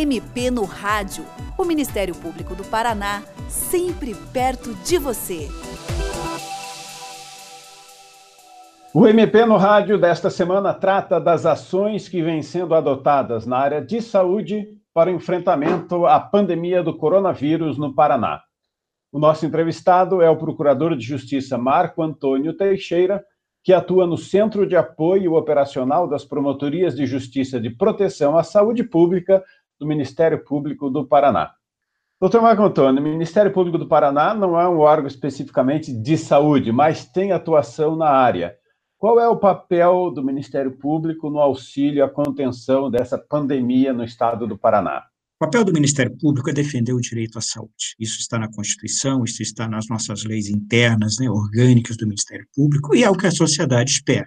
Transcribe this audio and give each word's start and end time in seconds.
MP 0.00 0.50
no 0.50 0.64
Rádio. 0.64 1.26
O 1.58 1.64
Ministério 1.64 2.14
Público 2.14 2.54
do 2.54 2.64
Paraná, 2.64 3.22
sempre 3.48 4.14
perto 4.32 4.74
de 4.76 4.96
você. 4.96 5.46
O 8.94 9.06
MP 9.06 9.44
no 9.44 9.58
Rádio 9.58 9.98
desta 9.98 10.30
semana 10.30 10.72
trata 10.72 11.20
das 11.20 11.44
ações 11.44 12.08
que 12.08 12.22
vêm 12.22 12.42
sendo 12.42 12.74
adotadas 12.74 13.44
na 13.44 13.58
área 13.58 13.84
de 13.84 14.00
saúde 14.00 14.68
para 14.94 15.10
o 15.10 15.14
enfrentamento 15.14 16.06
à 16.06 16.18
pandemia 16.18 16.82
do 16.82 16.96
coronavírus 16.96 17.76
no 17.76 17.94
Paraná. 17.94 18.40
O 19.12 19.18
nosso 19.18 19.44
entrevistado 19.44 20.22
é 20.22 20.30
o 20.30 20.36
Procurador 20.38 20.96
de 20.96 21.04
Justiça 21.04 21.58
Marco 21.58 22.02
Antônio 22.02 22.56
Teixeira, 22.56 23.22
que 23.62 23.74
atua 23.74 24.06
no 24.06 24.16
Centro 24.16 24.66
de 24.66 24.74
Apoio 24.74 25.34
Operacional 25.34 26.08
das 26.08 26.24
Promotorias 26.24 26.96
de 26.96 27.04
Justiça 27.04 27.60
de 27.60 27.68
Proteção 27.68 28.38
à 28.38 28.42
Saúde 28.42 28.82
Pública 28.82 29.44
do 29.80 29.86
Ministério 29.86 30.44
Público 30.44 30.90
do 30.90 31.06
Paraná. 31.06 31.52
Doutor 32.20 32.42
Marco 32.42 32.62
Antônio, 32.62 33.00
o 33.00 33.02
Ministério 33.02 33.50
Público 33.50 33.78
do 33.78 33.88
Paraná 33.88 34.34
não 34.34 34.60
é 34.60 34.68
um 34.68 34.78
órgão 34.80 35.06
especificamente 35.06 35.90
de 35.90 36.18
saúde, 36.18 36.70
mas 36.70 37.06
tem 37.06 37.32
atuação 37.32 37.96
na 37.96 38.10
área. 38.10 38.54
Qual 38.98 39.18
é 39.18 39.26
o 39.26 39.38
papel 39.38 40.10
do 40.10 40.22
Ministério 40.22 40.72
Público 40.72 41.30
no 41.30 41.38
auxílio 41.38 42.04
à 42.04 42.10
contenção 42.10 42.90
dessa 42.90 43.16
pandemia 43.16 43.94
no 43.94 44.04
estado 44.04 44.46
do 44.46 44.58
Paraná? 44.58 45.02
O 45.42 45.46
papel 45.46 45.64
do 45.64 45.72
Ministério 45.72 46.14
Público 46.20 46.50
é 46.50 46.52
defender 46.52 46.92
o 46.92 47.00
direito 47.00 47.38
à 47.38 47.40
saúde. 47.40 47.96
Isso 47.98 48.18
está 48.18 48.38
na 48.38 48.52
Constituição, 48.52 49.24
isso 49.24 49.42
está 49.42 49.66
nas 49.66 49.88
nossas 49.88 50.22
leis 50.22 50.50
internas, 50.50 51.16
né, 51.18 51.30
orgânicas 51.30 51.96
do 51.96 52.06
Ministério 52.06 52.46
Público, 52.54 52.94
e 52.94 53.02
é 53.02 53.08
o 53.08 53.16
que 53.16 53.26
a 53.26 53.30
sociedade 53.30 53.90
espera. 53.90 54.26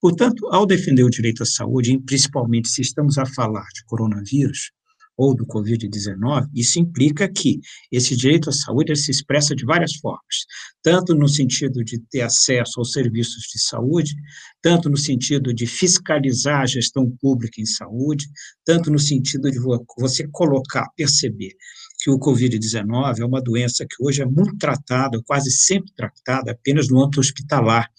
Portanto, 0.00 0.48
ao 0.48 0.66
defender 0.66 1.04
o 1.04 1.10
direito 1.10 1.44
à 1.44 1.46
saúde, 1.46 1.96
principalmente 2.04 2.68
se 2.68 2.82
estamos 2.82 3.18
a 3.18 3.24
falar 3.24 3.66
de 3.72 3.84
coronavírus, 3.84 4.72
ou 5.18 5.34
do 5.34 5.44
Covid-19, 5.44 6.46
isso 6.54 6.78
implica 6.78 7.28
que 7.28 7.58
esse 7.90 8.16
direito 8.16 8.48
à 8.48 8.52
saúde 8.52 8.94
se 8.94 9.10
expressa 9.10 9.54
de 9.54 9.64
várias 9.64 9.96
formas, 9.96 10.46
tanto 10.80 11.12
no 11.12 11.28
sentido 11.28 11.82
de 11.82 11.98
ter 12.08 12.20
acesso 12.20 12.78
aos 12.78 12.92
serviços 12.92 13.42
de 13.52 13.60
saúde, 13.60 14.14
tanto 14.62 14.88
no 14.88 14.96
sentido 14.96 15.52
de 15.52 15.66
fiscalizar 15.66 16.60
a 16.60 16.66
gestão 16.66 17.10
pública 17.20 17.60
em 17.60 17.66
saúde, 17.66 18.26
tanto 18.64 18.92
no 18.92 18.98
sentido 18.98 19.50
de 19.50 19.58
você 19.98 20.28
colocar, 20.28 20.86
perceber 20.96 21.50
que 21.98 22.10
o 22.10 22.18
Covid-19 22.18 23.18
é 23.18 23.24
uma 23.24 23.42
doença 23.42 23.84
que 23.84 23.96
hoje 24.00 24.22
é 24.22 24.24
muito 24.24 24.56
tratada, 24.56 25.20
quase 25.26 25.50
sempre 25.50 25.92
tratada 25.96 26.52
apenas 26.52 26.88
no 26.88 27.02
âmbito 27.02 27.18
hospitalar, 27.18 27.90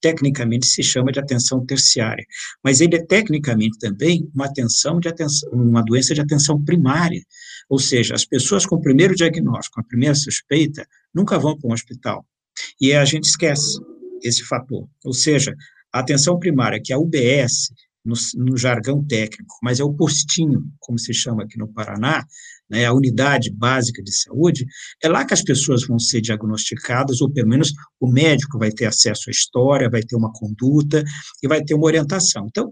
tecnicamente 0.00 0.66
se 0.66 0.82
chama 0.82 1.12
de 1.12 1.20
atenção 1.20 1.64
terciária, 1.64 2.24
mas 2.62 2.80
ele 2.80 2.96
é 2.96 3.04
tecnicamente 3.04 3.78
também 3.78 4.28
uma 4.34 4.46
atenção 4.46 5.00
de 5.00 5.08
atenção, 5.08 5.50
uma 5.52 5.82
doença 5.82 6.14
de 6.14 6.20
atenção 6.20 6.62
primária, 6.64 7.22
ou 7.68 7.78
seja, 7.78 8.14
as 8.14 8.24
pessoas 8.24 8.64
com 8.64 8.76
o 8.76 8.80
primeiro 8.80 9.14
diagnóstico, 9.14 9.80
a 9.80 9.84
primeira 9.84 10.14
suspeita, 10.14 10.86
nunca 11.14 11.38
vão 11.38 11.56
para 11.56 11.68
um 11.68 11.72
hospital, 11.72 12.26
e 12.80 12.92
a 12.92 13.04
gente 13.04 13.24
esquece 13.24 13.78
esse 14.22 14.44
fator, 14.44 14.88
ou 15.04 15.12
seja, 15.12 15.54
a 15.92 16.00
atenção 16.00 16.38
primária, 16.38 16.80
que 16.82 16.92
é 16.92 16.96
a 16.96 16.98
UBS, 16.98 17.68
no, 18.04 18.14
no, 18.36 18.56
jargão 18.56 19.04
técnico, 19.04 19.54
mas 19.62 19.80
é 19.80 19.84
o 19.84 19.92
postinho, 19.92 20.64
como 20.78 20.98
se 20.98 21.12
chama 21.12 21.42
aqui 21.42 21.58
no 21.58 21.68
Paraná, 21.68 22.24
né, 22.70 22.84
a 22.86 22.92
unidade 22.92 23.50
básica 23.50 24.02
de 24.02 24.14
saúde, 24.14 24.66
é 25.02 25.08
lá 25.08 25.24
que 25.24 25.34
as 25.34 25.42
pessoas 25.42 25.86
vão 25.86 25.98
ser 25.98 26.20
diagnosticadas, 26.20 27.20
ou 27.20 27.30
pelo 27.30 27.48
menos 27.48 27.72
o 28.00 28.10
médico 28.10 28.58
vai 28.58 28.70
ter 28.70 28.86
acesso 28.86 29.28
à 29.28 29.30
história, 29.30 29.90
vai 29.90 30.02
ter 30.02 30.16
uma 30.16 30.32
conduta 30.32 31.02
e 31.42 31.48
vai 31.48 31.62
ter 31.62 31.74
uma 31.74 31.86
orientação. 31.86 32.46
Então, 32.46 32.68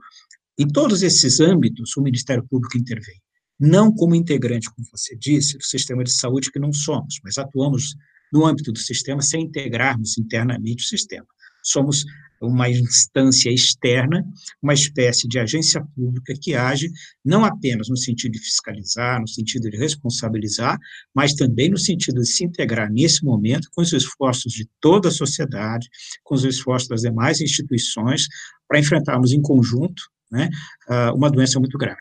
em 0.58 0.66
todos 0.66 1.02
esses 1.02 1.40
âmbitos, 1.40 1.96
o 1.96 2.02
Ministério 2.02 2.46
Público 2.48 2.78
intervém. 2.78 3.20
Não 3.58 3.92
como 3.92 4.14
integrante, 4.14 4.70
como 4.70 4.86
você 4.90 5.16
disse, 5.16 5.56
do 5.56 5.64
sistema 5.64 6.04
de 6.04 6.12
saúde 6.12 6.50
que 6.50 6.58
não 6.58 6.72
somos, 6.72 7.18
mas 7.24 7.38
atuamos 7.38 7.94
no 8.32 8.44
âmbito 8.44 8.72
do 8.72 8.78
sistema 8.78 9.22
sem 9.22 9.44
integrarmos 9.44 10.18
internamente 10.18 10.84
o 10.84 10.88
sistema. 10.88 11.26
Somos 11.62 12.04
uma 12.40 12.68
instância 12.68 13.50
externa, 13.50 14.24
uma 14.62 14.74
espécie 14.74 15.26
de 15.28 15.38
agência 15.38 15.84
pública 15.94 16.34
que 16.40 16.54
age 16.54 16.90
não 17.24 17.44
apenas 17.44 17.88
no 17.88 17.96
sentido 17.96 18.32
de 18.32 18.38
fiscalizar, 18.38 19.20
no 19.20 19.28
sentido 19.28 19.70
de 19.70 19.76
responsabilizar, 19.76 20.78
mas 21.14 21.34
também 21.34 21.70
no 21.70 21.78
sentido 21.78 22.20
de 22.20 22.26
se 22.26 22.44
integrar 22.44 22.90
nesse 22.90 23.24
momento 23.24 23.68
com 23.74 23.82
os 23.82 23.92
esforços 23.92 24.52
de 24.52 24.68
toda 24.80 25.08
a 25.08 25.12
sociedade, 25.12 25.88
com 26.22 26.34
os 26.34 26.44
esforços 26.44 26.88
das 26.88 27.02
demais 27.02 27.40
instituições, 27.40 28.26
para 28.68 28.80
enfrentarmos 28.80 29.32
em 29.32 29.40
conjunto 29.40 30.02
né, 30.30 30.48
ah, 30.88 31.12
uma 31.12 31.30
doença 31.30 31.58
muito 31.58 31.78
grave. 31.78 32.00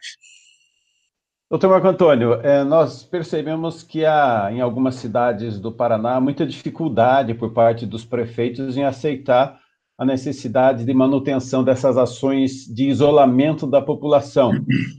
Doutor 1.47 1.69
Marco 1.69 1.87
Antônio, 1.87 2.33
é, 2.41 2.63
nós 2.63 3.03
percebemos 3.03 3.83
que 3.83 4.03
há, 4.03 4.49
em 4.51 4.61
algumas 4.61 4.95
cidades 4.95 5.59
do 5.59 5.71
Paraná, 5.71 6.19
muita 6.19 6.43
dificuldade 6.45 7.35
por 7.35 7.53
parte 7.53 7.85
dos 7.85 8.03
prefeitos 8.03 8.75
em 8.75 8.83
aceitar 8.83 9.59
a 9.97 10.05
necessidade 10.05 10.83
de 10.83 10.93
manutenção 10.93 11.63
dessas 11.63 11.97
ações 11.97 12.65
de 12.65 12.89
isolamento 12.89 13.65
da 13.65 13.81
população, 13.81 14.51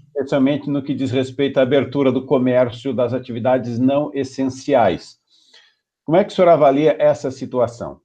especialmente 0.08 0.70
no 0.70 0.82
que 0.82 0.94
diz 0.94 1.10
respeito 1.10 1.58
à 1.58 1.62
abertura 1.62 2.10
do 2.10 2.24
comércio 2.24 2.94
das 2.94 3.12
atividades 3.12 3.78
não 3.78 4.10
essenciais. 4.14 5.18
Como 6.04 6.16
é 6.16 6.24
que 6.24 6.32
o 6.32 6.34
senhor 6.34 6.48
avalia 6.48 6.96
essa 6.98 7.30
situação? 7.30 8.00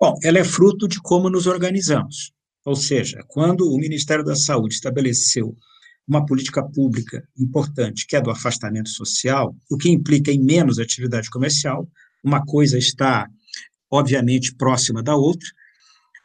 Bom, 0.00 0.14
ela 0.22 0.38
é 0.38 0.44
fruto 0.44 0.86
de 0.86 1.00
como 1.00 1.28
nos 1.28 1.46
organizamos. 1.46 2.32
Ou 2.64 2.76
seja, 2.76 3.24
quando 3.28 3.62
o 3.62 3.78
Ministério 3.78 4.24
da 4.24 4.36
Saúde 4.36 4.74
estabeleceu 4.74 5.56
uma 6.06 6.24
política 6.24 6.62
pública 6.62 7.26
importante, 7.36 8.06
que 8.06 8.14
é 8.14 8.20
do 8.20 8.30
afastamento 8.30 8.90
social, 8.90 9.56
o 9.70 9.76
que 9.76 9.88
implica 9.88 10.30
em 10.30 10.42
menos 10.42 10.78
atividade 10.78 11.30
comercial, 11.30 11.88
uma 12.22 12.44
coisa 12.44 12.78
está 12.78 13.26
obviamente 13.90 14.54
próxima 14.54 15.02
da 15.02 15.16
outra, 15.16 15.48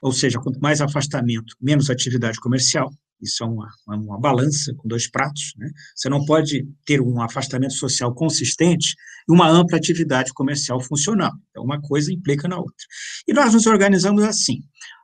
ou 0.02 0.12
seja, 0.12 0.40
quanto 0.40 0.60
mais 0.60 0.82
afastamento, 0.82 1.56
menos 1.62 1.90
atividade 1.90 2.40
comercial. 2.40 2.92
Isso 3.22 3.44
é 3.44 3.46
uma, 3.46 3.70
uma 3.88 4.20
balança 4.20 4.74
com 4.76 4.88
dois 4.88 5.08
pratos. 5.10 5.54
Né? 5.58 5.70
Você 5.96 6.10
não 6.10 6.26
pode 6.26 6.68
ter 6.86 7.00
um 7.00 7.22
afastamento 7.22 7.74
social 7.74 8.14
consistente 8.16 8.96
e 9.30 9.32
uma 9.32 9.48
ampla 9.48 9.78
atividade 9.78 10.34
comercial 10.34 10.82
funcional. 10.82 11.32
Então, 11.52 11.64
uma 11.64 11.80
coisa 11.80 12.12
implica 12.12 12.48
na 12.48 12.58
outra. 12.58 12.86
E 13.28 13.34
nós 13.34 13.54
nos 13.54 13.68
organizamos 13.68 14.24
assim. 14.24 14.64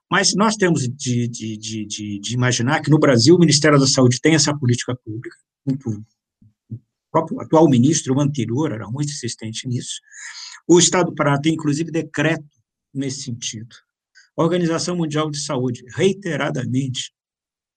Mas 0.10 0.34
nós 0.34 0.56
temos 0.56 0.88
de, 0.88 1.28
de, 1.28 1.58
de, 1.58 2.20
de, 2.20 2.34
imaginar 2.34 2.82
que 2.82 2.90
no 2.90 2.98
Brasil 2.98 3.36
o 3.36 3.40
Ministério 3.40 3.78
da 3.78 3.86
Saúde 3.86 4.22
tem 4.22 4.36
essa 4.36 4.58
política 4.58 4.96
pública, 4.96 5.36
muito, 5.66 5.90
o 6.72 6.80
próprio 7.12 7.42
atual 7.42 7.70
ministro, 7.70 8.16
o 8.16 8.22
anterior, 8.22 8.72
era 8.72 8.90
muito 8.90 9.12
insistente 9.12 9.68
nisso. 9.68 10.00
O 10.68 10.78
Estado 10.78 11.12
do 11.12 11.16
Paraná 11.16 11.40
tem, 11.40 11.54
inclusive, 11.54 11.90
decreto 11.90 12.46
nesse 12.94 13.22
sentido. 13.22 13.74
A 14.38 14.44
Organização 14.44 14.98
Mundial 14.98 15.32
de 15.32 15.40
Saúde 15.40 15.84
reiteradamente 15.96 17.14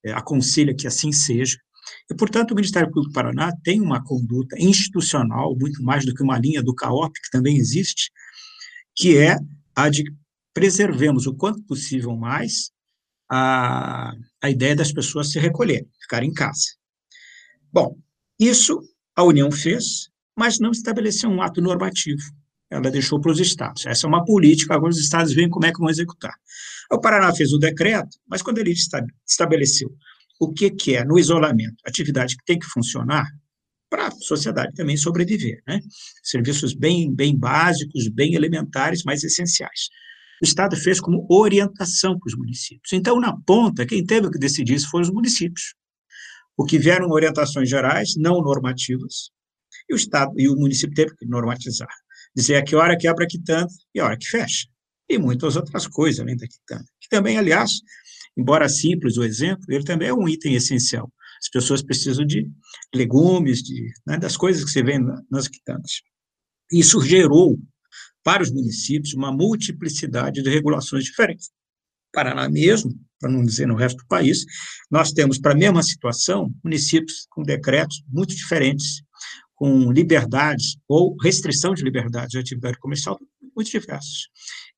é, 0.04 0.12
aconselha 0.12 0.74
que 0.74 0.86
assim 0.86 1.12
seja, 1.12 1.56
e, 2.10 2.14
portanto, 2.14 2.50
o 2.50 2.54
Ministério 2.54 2.88
Público 2.88 3.10
do 3.10 3.14
Paraná 3.14 3.52
tem 3.62 3.80
uma 3.80 4.02
conduta 4.02 4.56
institucional, 4.58 5.56
muito 5.56 5.82
mais 5.82 6.04
do 6.04 6.14
que 6.14 6.22
uma 6.22 6.38
linha 6.38 6.62
do 6.62 6.74
CAOP, 6.74 7.12
que 7.20 7.30
também 7.30 7.56
existe, 7.56 8.10
que 8.94 9.16
é 9.16 9.36
a 9.74 9.88
de 9.88 10.04
preservemos 10.52 11.26
o 11.26 11.34
quanto 11.34 11.62
possível 11.62 12.16
mais 12.16 12.70
a, 13.30 14.12
a 14.42 14.50
ideia 14.50 14.74
das 14.74 14.92
pessoas 14.92 15.30
se 15.30 15.38
recolherem, 15.38 15.88
ficarem 16.02 16.30
em 16.30 16.34
casa. 16.34 16.74
Bom, 17.72 17.96
isso 18.38 18.80
a 19.14 19.22
União 19.22 19.50
fez, 19.50 20.10
mas 20.36 20.58
não 20.58 20.72
estabeleceu 20.72 21.30
um 21.30 21.40
ato 21.40 21.60
normativo 21.60 22.22
ela 22.70 22.90
deixou 22.90 23.20
para 23.20 23.32
os 23.32 23.40
estados. 23.40 23.84
Essa 23.84 24.06
é 24.06 24.08
uma 24.08 24.24
política, 24.24 24.74
agora 24.74 24.90
os 24.90 24.98
estados 24.98 25.34
veem 25.34 25.50
como 25.50 25.66
é 25.66 25.72
que 25.72 25.78
vão 25.78 25.90
executar. 25.90 26.34
O 26.90 27.00
Paraná 27.00 27.34
fez 27.34 27.52
o 27.52 27.58
decreto, 27.58 28.16
mas 28.28 28.42
quando 28.42 28.58
ele 28.58 28.72
estabeleceu 29.26 29.90
o 30.40 30.52
que, 30.52 30.70
que 30.70 30.96
é, 30.96 31.04
no 31.04 31.18
isolamento, 31.18 31.76
atividade 31.84 32.36
que 32.36 32.44
tem 32.44 32.58
que 32.58 32.66
funcionar, 32.66 33.26
para 33.90 34.06
a 34.06 34.10
sociedade 34.12 34.72
também 34.74 34.96
sobreviver, 34.96 35.60
né? 35.66 35.80
Serviços 36.22 36.72
bem, 36.72 37.12
bem 37.12 37.36
básicos, 37.36 38.08
bem 38.08 38.34
elementares, 38.34 39.02
mas 39.04 39.24
essenciais. 39.24 39.88
O 40.40 40.44
Estado 40.44 40.76
fez 40.76 41.00
como 41.00 41.26
orientação 41.28 42.16
para 42.16 42.28
os 42.28 42.36
municípios. 42.36 42.92
Então, 42.92 43.18
na 43.20 43.36
ponta, 43.44 43.84
quem 43.84 44.06
teve 44.06 44.30
que 44.30 44.38
decidir 44.38 44.74
isso 44.74 44.88
foram 44.88 45.02
os 45.02 45.10
municípios. 45.10 45.74
O 46.56 46.64
que 46.64 46.78
vieram 46.78 47.10
orientações 47.10 47.68
gerais, 47.68 48.14
não 48.16 48.40
normativas, 48.40 49.30
e 49.88 49.94
o 49.94 49.96
Estado 49.96 50.32
e 50.38 50.48
o 50.48 50.54
município 50.54 50.94
teve 50.94 51.16
que 51.16 51.26
normatizar 51.26 51.88
dizer 52.34 52.56
a 52.56 52.64
que 52.64 52.74
hora 52.76 52.96
que 52.96 53.08
abre 53.08 53.24
a 53.24 53.28
quitanda 53.28 53.72
e 53.94 54.00
a 54.00 54.04
hora 54.04 54.16
que 54.16 54.26
fecha. 54.26 54.66
E 55.08 55.18
muitas 55.18 55.56
outras 55.56 55.86
coisas 55.86 56.20
além 56.20 56.36
da 56.36 56.46
quitanda. 56.46 56.84
Que 57.00 57.08
também, 57.08 57.36
aliás, 57.36 57.72
embora 58.36 58.68
simples 58.68 59.16
o 59.16 59.24
exemplo, 59.24 59.64
ele 59.68 59.84
também 59.84 60.08
é 60.08 60.14
um 60.14 60.28
item 60.28 60.54
essencial. 60.54 61.12
As 61.42 61.48
pessoas 61.48 61.82
precisam 61.82 62.24
de 62.24 62.48
legumes, 62.94 63.62
de, 63.62 63.92
né, 64.06 64.18
das 64.18 64.36
coisas 64.36 64.62
que 64.62 64.70
você 64.70 64.82
vê 64.82 64.98
nas 65.30 65.48
quitandas. 65.48 66.02
Isso 66.70 67.00
gerou 67.00 67.58
para 68.22 68.42
os 68.42 68.50
municípios 68.52 69.14
uma 69.14 69.32
multiplicidade 69.32 70.42
de 70.42 70.50
regulações 70.50 71.04
diferentes. 71.04 71.50
Paraná 72.12 72.48
mesmo, 72.48 72.92
para 73.18 73.30
não 73.30 73.44
dizer 73.44 73.66
no 73.66 73.74
resto 73.74 73.98
do 73.98 74.06
país, 74.06 74.44
nós 74.90 75.12
temos, 75.12 75.38
para 75.38 75.52
a 75.52 75.56
mesma 75.56 75.82
situação, 75.82 76.52
municípios 76.62 77.26
com 77.30 77.42
decretos 77.42 78.02
muito 78.08 78.34
diferentes, 78.34 79.02
com 79.60 79.92
liberdades 79.92 80.78
ou 80.88 81.14
restrição 81.22 81.74
de 81.74 81.84
liberdade 81.84 82.30
de 82.30 82.38
atividade 82.38 82.78
comercial 82.78 83.20
muito 83.54 83.70
diversos. 83.70 84.30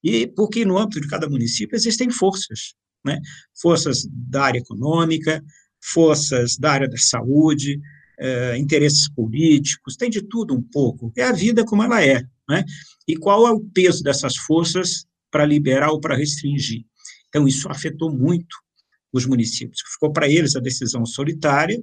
E 0.02 0.26
porque 0.26 0.64
no 0.64 0.76
âmbito 0.76 1.00
de 1.00 1.06
cada 1.06 1.30
município 1.30 1.76
existem 1.76 2.10
forças, 2.10 2.74
né? 3.04 3.20
forças 3.60 4.04
da 4.10 4.42
área 4.42 4.58
econômica, 4.58 5.40
forças 5.80 6.56
da 6.56 6.72
área 6.72 6.88
da 6.88 6.96
saúde, 6.96 7.80
eh, 8.18 8.58
interesses 8.58 9.08
políticos, 9.08 9.94
tem 9.94 10.10
de 10.10 10.20
tudo 10.20 10.52
um 10.52 10.62
pouco. 10.62 11.12
É 11.16 11.22
a 11.22 11.32
vida 11.32 11.64
como 11.64 11.84
ela 11.84 12.04
é. 12.04 12.20
Né? 12.48 12.64
E 13.06 13.16
qual 13.16 13.46
é 13.46 13.52
o 13.52 13.60
peso 13.60 14.02
dessas 14.02 14.36
forças 14.36 15.06
para 15.30 15.46
liberar 15.46 15.90
ou 15.92 16.00
para 16.00 16.16
restringir? 16.16 16.84
Então, 17.28 17.46
isso 17.46 17.68
afetou 17.68 18.12
muito 18.12 18.56
os 19.12 19.26
municípios. 19.26 19.80
Ficou 19.92 20.12
para 20.12 20.28
eles 20.28 20.56
a 20.56 20.60
decisão 20.60 21.06
solitária, 21.06 21.80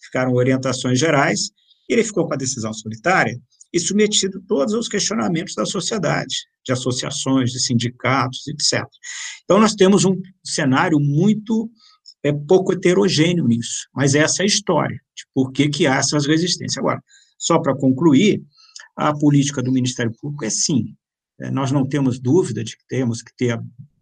ficaram 0.00 0.32
orientações 0.32 0.96
gerais, 0.96 1.50
ele 1.88 2.04
ficou 2.04 2.26
com 2.26 2.34
a 2.34 2.36
decisão 2.36 2.72
solitária 2.72 3.38
e 3.72 3.80
submetido 3.80 4.38
a 4.38 4.48
todos 4.48 4.74
os 4.74 4.88
questionamentos 4.88 5.54
da 5.54 5.64
sociedade, 5.64 6.34
de 6.64 6.72
associações, 6.72 7.50
de 7.52 7.60
sindicatos, 7.60 8.46
etc. 8.48 8.84
Então, 9.44 9.60
nós 9.60 9.74
temos 9.74 10.04
um 10.04 10.20
cenário 10.44 10.98
muito 10.98 11.70
é, 12.22 12.32
pouco 12.32 12.72
heterogêneo 12.72 13.46
nisso, 13.46 13.88
mas 13.94 14.14
essa 14.14 14.42
é 14.42 14.44
a 14.44 14.46
história, 14.46 14.96
de 15.16 15.24
por 15.34 15.52
que, 15.52 15.68
que 15.68 15.86
há 15.86 15.96
essas 15.96 16.26
resistências. 16.26 16.78
Agora, 16.78 17.02
só 17.38 17.58
para 17.60 17.76
concluir, 17.76 18.42
a 18.96 19.12
política 19.12 19.62
do 19.62 19.70
Ministério 19.70 20.12
Público 20.20 20.44
é 20.44 20.50
sim, 20.50 20.94
é, 21.38 21.50
nós 21.50 21.70
não 21.70 21.86
temos 21.86 22.18
dúvida 22.18 22.64
de 22.64 22.76
que 22.76 22.84
temos 22.88 23.22
que 23.22 23.30
ter 23.36 23.60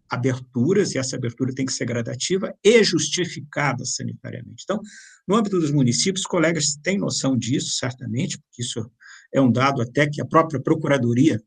aberturas, 0.09 0.93
e 0.93 0.97
essa 0.97 1.15
abertura 1.15 1.53
tem 1.53 1.65
que 1.65 1.73
ser 1.73 1.85
gradativa 1.85 2.53
e 2.63 2.83
justificada 2.83 3.83
sanitariamente. 3.85 4.63
Então, 4.63 4.79
no 5.27 5.35
âmbito 5.35 5.59
dos 5.59 5.71
municípios, 5.71 6.25
colegas 6.25 6.75
têm 6.83 6.97
noção 6.97 7.37
disso, 7.37 7.71
certamente, 7.71 8.37
porque 8.37 8.61
isso 8.61 8.89
é 9.33 9.41
um 9.41 9.51
dado 9.51 9.81
até 9.81 10.07
que 10.07 10.21
a 10.21 10.25
própria 10.25 10.59
Procuradoria 10.59 11.41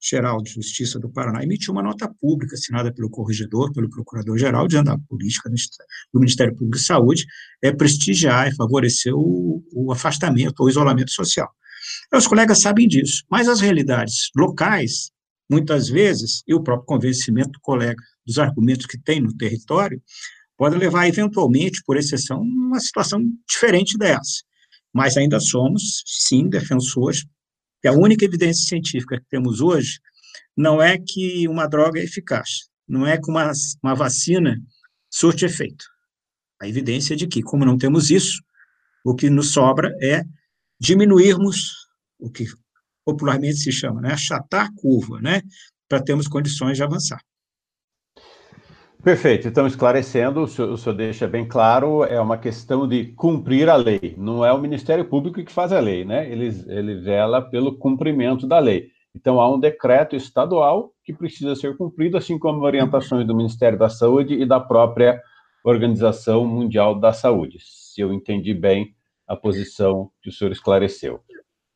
Geral 0.00 0.40
de 0.40 0.52
Justiça 0.52 0.98
do 0.98 1.10
Paraná 1.10 1.42
emitiu 1.42 1.72
uma 1.72 1.82
nota 1.82 2.08
pública 2.20 2.54
assinada 2.54 2.92
pelo 2.92 3.10
corregedor, 3.10 3.72
pelo 3.72 3.90
procurador-geral, 3.90 4.68
dizendo 4.68 4.90
a 4.90 4.98
política 4.98 5.50
do 6.12 6.20
Ministério 6.20 6.54
Público 6.54 6.78
de 6.78 6.84
Saúde 6.84 7.26
é 7.60 7.72
prestigiar 7.72 8.48
e 8.48 8.54
favorecer 8.54 9.12
o, 9.12 9.62
o 9.72 9.90
afastamento 9.90 10.60
ou 10.60 10.68
isolamento 10.68 11.10
social. 11.10 11.50
Os 12.14 12.26
colegas 12.26 12.60
sabem 12.60 12.86
disso, 12.86 13.24
mas 13.28 13.48
as 13.48 13.60
realidades 13.60 14.30
locais, 14.36 15.10
muitas 15.50 15.88
vezes, 15.88 16.42
e 16.46 16.54
o 16.54 16.62
próprio 16.62 16.86
convencimento 16.86 17.52
do 17.52 17.60
colega 17.60 18.02
dos 18.26 18.38
argumentos 18.38 18.86
que 18.86 18.98
tem 18.98 19.20
no 19.20 19.34
território, 19.36 20.02
pode 20.56 20.76
levar, 20.76 21.06
eventualmente, 21.08 21.82
por 21.86 21.96
exceção, 21.96 22.40
uma 22.40 22.80
situação 22.80 23.22
diferente 23.46 23.96
dessa 23.96 24.48
mas 24.92 25.16
ainda 25.16 25.38
somos, 25.38 26.02
sim, 26.06 26.48
defensores, 26.48 27.24
a 27.86 27.92
única 27.92 28.24
evidência 28.24 28.66
científica 28.68 29.18
que 29.20 29.26
temos 29.28 29.60
hoje 29.60 30.00
não 30.56 30.82
é 30.82 30.98
que 30.98 31.46
uma 31.46 31.66
droga 31.66 32.00
é 32.00 32.04
eficaz, 32.04 32.68
não 32.86 33.06
é 33.06 33.16
que 33.16 33.30
uma, 33.30 33.52
uma 33.82 33.94
vacina 33.94 34.60
surte 35.08 35.44
efeito. 35.44 35.84
A 36.60 36.66
evidência 36.66 37.14
é 37.14 37.16
de 37.16 37.28
que, 37.28 37.42
como 37.42 37.64
não 37.64 37.78
temos 37.78 38.10
isso, 38.10 38.42
o 39.04 39.14
que 39.14 39.30
nos 39.30 39.52
sobra 39.52 39.94
é 40.02 40.24
diminuirmos 40.80 41.88
o 42.18 42.28
que 42.28 42.46
popularmente 43.08 43.56
se 43.56 43.72
chama, 43.72 44.02
né, 44.02 44.12
achatar 44.12 44.66
a 44.66 44.74
curva, 44.76 45.18
né, 45.18 45.40
para 45.88 46.02
termos 46.02 46.28
condições 46.28 46.76
de 46.76 46.82
avançar. 46.82 47.18
Perfeito. 49.02 49.48
Então, 49.48 49.66
esclarecendo, 49.66 50.42
o 50.42 50.46
senhor, 50.46 50.70
o 50.70 50.76
senhor, 50.76 50.94
deixa 50.94 51.26
bem 51.26 51.48
claro, 51.48 52.04
é 52.04 52.20
uma 52.20 52.36
questão 52.36 52.86
de 52.86 53.06
cumprir 53.14 53.70
a 53.70 53.76
lei. 53.76 54.14
Não 54.18 54.44
é 54.44 54.52
o 54.52 54.60
Ministério 54.60 55.06
Público 55.06 55.42
que 55.42 55.50
faz 55.50 55.72
a 55.72 55.80
lei, 55.80 56.04
né? 56.04 56.30
Ele, 56.30 56.48
ele 56.66 56.96
vela 56.96 57.40
pelo 57.40 57.78
cumprimento 57.78 58.46
da 58.46 58.58
lei. 58.58 58.88
Então, 59.16 59.40
há 59.40 59.50
um 59.50 59.58
decreto 59.58 60.14
estadual 60.14 60.92
que 61.02 61.14
precisa 61.14 61.56
ser 61.56 61.78
cumprido, 61.78 62.18
assim 62.18 62.38
como 62.38 62.60
orientações 62.60 63.26
do 63.26 63.34
Ministério 63.34 63.78
da 63.78 63.88
Saúde 63.88 64.34
e 64.34 64.44
da 64.44 64.60
própria 64.60 65.18
Organização 65.64 66.44
Mundial 66.44 67.00
da 67.00 67.14
Saúde. 67.14 67.56
Se 67.60 68.02
eu 68.02 68.12
entendi 68.12 68.52
bem 68.52 68.94
a 69.26 69.34
posição 69.34 70.10
que 70.20 70.28
o 70.28 70.32
senhor 70.32 70.50
esclareceu. 70.52 71.22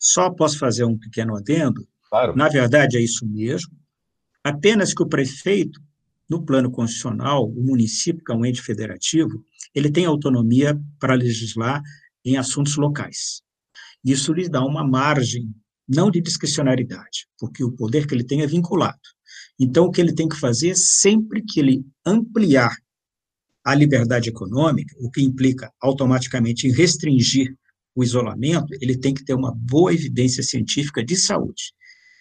Só 0.03 0.29
posso 0.29 0.59
fazer 0.59 0.83
um 0.83 0.99
pequeno 0.99 1.37
adendo? 1.37 1.87
Claro. 2.11 2.35
Na 2.35 2.49
verdade, 2.49 2.97
é 2.97 3.01
isso 3.01 3.25
mesmo. 3.25 3.71
Apenas 4.43 4.93
que 4.93 5.03
o 5.03 5.09
prefeito 5.09 5.81
no 6.29 6.43
plano 6.45 6.71
constitucional, 6.71 7.49
o 7.49 7.63
município, 7.63 8.25
que 8.25 8.33
é 8.33 8.35
um 8.35 8.45
ente 8.45 8.61
federativo, 8.61 9.45
ele 9.75 9.91
tem 9.91 10.07
autonomia 10.07 10.81
para 10.99 11.15
legislar 11.15 11.83
em 12.25 12.37
assuntos 12.37 12.77
locais. 12.77 13.43
Isso 14.05 14.33
lhe 14.33 14.49
dá 14.49 14.65
uma 14.65 14.87
margem, 14.87 15.55
não 15.87 16.11
de 16.11 16.21
discricionariedade, 16.21 17.29
porque 17.39 17.63
o 17.63 17.71
poder 17.71 18.07
que 18.07 18.15
ele 18.15 18.25
tem 18.25 18.43
é 18.43 18.47
vinculado. 18.47 18.99
Então, 19.61 19.85
o 19.85 19.91
que 19.91 20.01
ele 20.01 20.15
tem 20.15 20.29
que 20.29 20.37
fazer, 20.37 20.75
sempre 20.75 21.43
que 21.43 21.61
ele 21.61 21.85
ampliar 22.05 22.75
a 23.65 23.75
liberdade 23.75 24.29
econômica, 24.29 24.97
o 24.99 25.11
que 25.11 25.23
implica 25.23 25.73
automaticamente 25.81 26.67
em 26.67 26.73
restringir 26.73 27.55
o 27.95 28.03
isolamento, 28.03 28.75
ele 28.81 28.97
tem 28.97 29.13
que 29.13 29.25
ter 29.25 29.35
uma 29.35 29.53
boa 29.55 29.93
evidência 29.93 30.43
científica 30.43 31.05
de 31.05 31.17
saúde. 31.17 31.73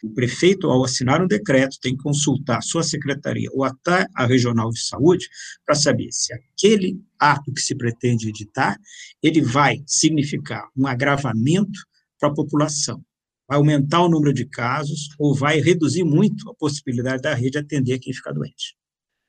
O 0.04 0.10
prefeito, 0.10 0.68
ao 0.68 0.84
assinar 0.84 1.22
um 1.22 1.28
decreto, 1.28 1.78
tem 1.80 1.96
que 1.96 2.02
consultar 2.02 2.58
a 2.58 2.62
sua 2.62 2.82
secretaria 2.82 3.50
ou 3.54 3.64
até 3.64 4.08
a 4.16 4.26
regional 4.26 4.72
de 4.72 4.82
saúde 4.82 5.28
para 5.64 5.76
saber 5.76 6.12
se 6.12 6.34
aquele 6.34 7.00
ato 7.20 7.54
que 7.54 7.62
se 7.62 7.76
pretende 7.76 8.30
editar, 8.30 8.78
ele 9.22 9.42
vai 9.42 9.84
significar 9.86 10.68
um 10.76 10.88
agravamento 10.88 11.80
para 12.20 12.30
a 12.30 12.34
população, 12.34 13.00
vai 13.48 13.58
aumentar 13.58 14.02
o 14.02 14.10
número 14.10 14.34
de 14.34 14.46
casos 14.46 15.10
ou 15.20 15.36
vai 15.36 15.60
reduzir 15.60 16.04
muito 16.04 16.50
a 16.50 16.56
possibilidade 16.56 17.22
da 17.22 17.36
rede 17.36 17.60
atender 17.60 18.00
quem 18.00 18.14
fica 18.14 18.34
doente. 18.34 18.76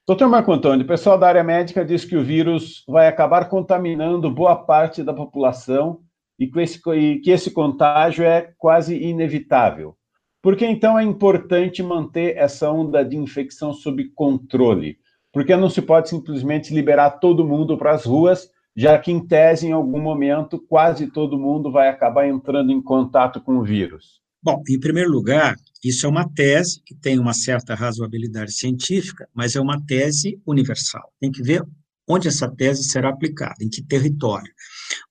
Doutor 0.07 0.29
Marco 0.29 0.53
Antônio, 0.53 0.85
o 0.85 0.89
pessoal 0.89 1.19
da 1.19 1.29
área 1.29 1.45
médica 1.45 1.85
diz 1.85 2.05
que 2.05 2.17
o 2.17 2.25
vírus 2.25 2.83
vai 2.89 3.07
acabar 3.07 3.49
contaminando 3.49 4.31
boa 4.31 4.57
parte 4.57 5.03
da 5.03 5.15
população 5.15 6.02
e 6.43 6.51
que 6.51 6.61
esse, 6.61 6.81
e 6.91 7.21
que 7.21 7.31
esse 7.31 7.53
contágio 7.53 8.25
é 8.25 8.53
quase 8.59 8.97
inevitável. 8.97 9.95
Por 10.43 10.57
que 10.57 10.67
então 10.67 10.99
é 10.99 11.05
importante 11.05 11.85
manter 11.85 12.37
essa 12.37 12.69
onda 12.69 13.05
de 13.05 13.17
infecção 13.17 13.73
sob 13.73 14.11
controle? 14.13 14.97
Porque 15.33 15.55
não 15.55 15.71
se 15.71 15.81
pode 15.81 16.09
simplesmente 16.09 16.75
liberar 16.75 17.11
todo 17.13 17.47
mundo 17.47 17.79
para 17.79 17.95
as 17.95 18.05
ruas, 18.05 18.49
já 18.77 18.99
que, 18.99 19.13
em 19.13 19.25
tese, 19.25 19.69
em 19.69 19.73
algum 19.73 20.01
momento, 20.01 20.59
quase 20.59 21.07
todo 21.07 21.39
mundo 21.39 21.71
vai 21.71 21.89
acabar 21.89 22.27
entrando 22.27 22.73
em 22.73 22.83
contato 22.83 23.41
com 23.41 23.59
o 23.59 23.63
vírus? 23.63 24.21
Bom, 24.43 24.61
em 24.69 24.81
primeiro 24.81 25.13
lugar, 25.13 25.55
isso 25.85 26.07
é 26.07 26.09
uma 26.09 26.29
tese 26.29 26.83
que 26.85 26.97
tem 26.97 27.21
uma 27.21 27.33
certa 27.33 27.77
razoabilidade 27.77 28.53
científica, 28.53 29.29
mas 29.33 29.55
é 29.55 29.61
uma 29.61 29.81
tese 29.87 30.43
universal. 30.45 31.13
Tem 31.21 31.31
que 31.31 31.41
ver 31.41 31.63
onde 32.09 32.29
essa 32.29 32.49
tese 32.49 32.85
será 32.85 33.11
aplicada, 33.11 33.57
em 33.61 33.69
que 33.69 33.83
território. 33.83 34.53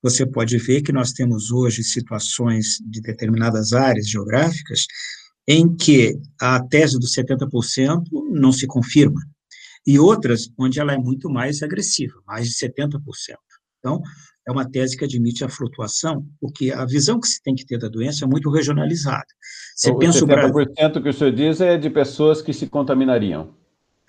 Você 0.01 0.25
pode 0.25 0.57
ver 0.57 0.81
que 0.81 0.91
nós 0.91 1.11
temos 1.11 1.51
hoje 1.51 1.83
situações 1.83 2.77
de 2.85 3.01
determinadas 3.01 3.73
áreas 3.73 4.09
geográficas 4.09 4.85
em 5.47 5.75
que 5.75 6.19
a 6.39 6.61
tese 6.63 6.99
dos 6.99 7.13
70% 7.13 8.03
não 8.31 8.51
se 8.51 8.67
confirma, 8.67 9.21
e 9.85 9.97
outras 9.97 10.49
onde 10.57 10.79
ela 10.79 10.93
é 10.93 10.97
muito 10.97 11.29
mais 11.29 11.63
agressiva, 11.63 12.13
mais 12.27 12.47
de 12.47 12.55
70%. 12.55 12.99
Então, 13.79 13.99
é 14.47 14.51
uma 14.51 14.69
tese 14.69 14.95
que 14.95 15.05
admite 15.05 15.43
a 15.43 15.49
flutuação, 15.49 16.25
porque 16.39 16.71
a 16.71 16.85
visão 16.85 17.19
que 17.19 17.27
se 17.27 17.41
tem 17.41 17.55
que 17.55 17.65
ter 17.65 17.79
da 17.79 17.87
doença 17.87 18.25
é 18.25 18.27
muito 18.27 18.49
regionalizada. 18.51 19.25
Você 19.75 19.91
o 19.91 19.97
pensa 19.97 20.25
70% 20.25 20.95
o 20.97 21.01
que 21.01 21.09
o 21.09 21.13
senhor 21.13 21.31
diz 21.31 21.61
é 21.61 21.77
de 21.77 21.89
pessoas 21.89 22.41
que 22.41 22.53
se 22.53 22.67
contaminariam 22.67 23.55